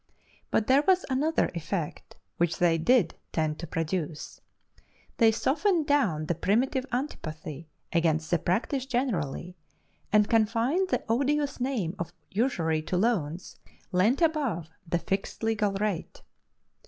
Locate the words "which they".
2.37-2.79